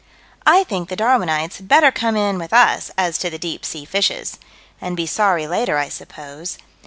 I 0.47 0.63
think 0.63 0.89
the 0.89 0.95
Darwinites 0.97 1.57
had 1.57 1.67
better 1.67 1.91
come 1.91 2.15
in 2.15 2.39
with 2.39 2.51
us 2.53 2.89
as 2.97 3.19
to 3.19 3.29
the 3.29 3.37
deep 3.37 3.63
sea 3.63 3.85
fishes 3.85 4.39
and 4.81 4.97
be 4.97 5.05
sorry 5.05 5.45
later, 5.45 5.77
I 5.77 5.89
suppose. 5.89 6.57